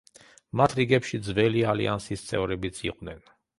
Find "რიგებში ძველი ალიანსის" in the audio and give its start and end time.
0.79-2.25